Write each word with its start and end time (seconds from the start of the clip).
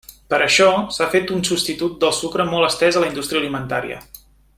Per 0.33 0.37
això, 0.43 0.69
s'ha 0.95 1.07
fet 1.15 1.33
un 1.35 1.43
substitut 1.49 1.99
del 2.05 2.15
sucre 2.21 2.47
molt 2.53 2.69
estès 2.71 2.99
a 2.99 3.05
la 3.05 3.11
indústria 3.11 3.43
alimentària. 3.45 4.01